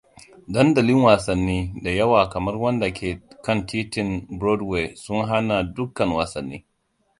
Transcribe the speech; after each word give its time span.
Dandalin 0.47 1.03
wassani 1.03 1.57
da 1.83 1.89
yawa 1.99 2.21
kamar 2.33 2.55
wanda 2.63 2.87
ke 2.97 3.09
kan 3.45 3.59
titin 3.67 4.09
broadway 4.39 4.85
sun 5.03 5.21
hana 5.29 5.57
dukkan 5.75 6.09
wasanni. 6.17 6.59